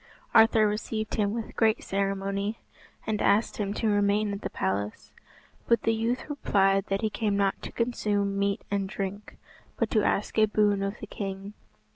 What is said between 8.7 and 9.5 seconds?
and drink,